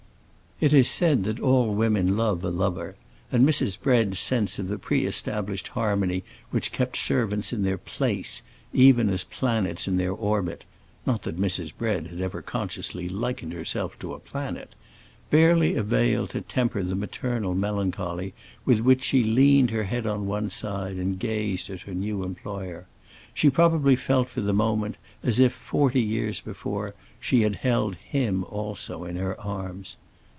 [0.61, 2.95] It is said that all women love a lover,
[3.31, 3.81] and Mrs.
[3.81, 9.23] Bread's sense of the pre established harmony which kept servants in their "place," even as
[9.23, 10.65] planets in their orbits
[11.03, 11.75] (not that Mrs.
[11.75, 14.75] Bread had ever consciously likened herself to a planet),
[15.31, 20.51] barely availed to temper the maternal melancholy with which she leaned her head on one
[20.51, 22.85] side and gazed at her new employer.
[23.33, 28.43] She probably felt for the moment as if, forty years before, she had held him
[28.43, 29.97] also in her arms.